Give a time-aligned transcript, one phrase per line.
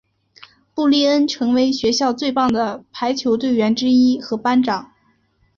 [0.73, 4.91] 布丽恩成为学校最棒的排球队员之一和班长。